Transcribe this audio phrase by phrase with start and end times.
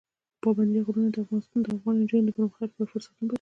[0.41, 1.17] پابندی غرونه د
[1.75, 3.27] افغان نجونو د پرمختګ لپاره فرصتونه برابروي.